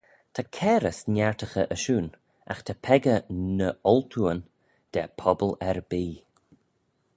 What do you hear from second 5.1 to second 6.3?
pobble erbee.